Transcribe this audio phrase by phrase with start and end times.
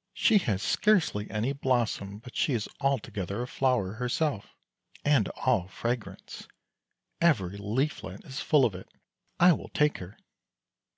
[0.24, 4.56] "She has scarcely any blossom, but she is altogether a flower herself,
[5.04, 6.48] and all fragrance—
[7.20, 8.88] every leaflet is full of it.
[9.38, 10.16] I will take her."